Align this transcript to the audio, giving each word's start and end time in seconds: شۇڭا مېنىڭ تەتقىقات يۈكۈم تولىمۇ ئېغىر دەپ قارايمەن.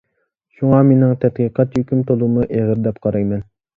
شۇڭا 0.59 0.77
مېنىڭ 0.87 1.13
تەتقىقات 1.25 1.77
يۈكۈم 1.81 2.03
تولىمۇ 2.09 2.47
ئېغىر 2.49 2.83
دەپ 2.89 2.99
قارايمەن. 3.05 3.45